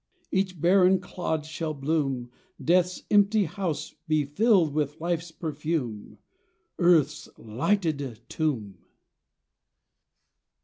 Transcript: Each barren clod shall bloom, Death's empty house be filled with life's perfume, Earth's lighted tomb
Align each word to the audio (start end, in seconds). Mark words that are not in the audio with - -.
Each 0.31 0.59
barren 0.59 0.99
clod 0.99 1.45
shall 1.45 1.75
bloom, 1.75 2.31
Death's 2.59 3.03
empty 3.11 3.45
house 3.45 3.93
be 4.07 4.25
filled 4.25 4.73
with 4.73 4.99
life's 4.99 5.29
perfume, 5.29 6.17
Earth's 6.79 7.29
lighted 7.37 8.19
tomb 8.27 8.77